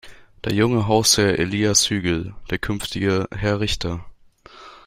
[0.43, 4.03] Der junge Hausherr Elias Hügel, der künftige Herr Richter.